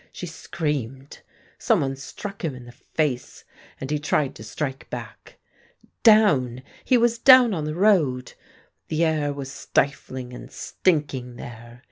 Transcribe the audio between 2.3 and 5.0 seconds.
him in the face, and he tried to strike